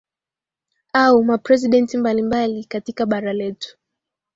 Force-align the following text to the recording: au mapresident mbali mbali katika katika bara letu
au 0.93 1.23
mapresident 1.23 1.93
mbali 1.95 2.21
mbali 2.21 2.53
katika 2.63 2.67
katika 2.69 3.05
bara 3.05 3.33
letu 3.33 3.77